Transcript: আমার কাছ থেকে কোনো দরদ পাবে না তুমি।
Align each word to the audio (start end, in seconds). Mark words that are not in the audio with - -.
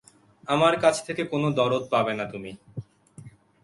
আমার 0.47 0.73
কাছ 0.81 0.95
থেকে 1.07 1.23
কোনো 1.23 1.47
দরদ 1.51 1.83
পাবে 1.93 2.13
না 2.13 2.25
তুমি। 2.25 2.51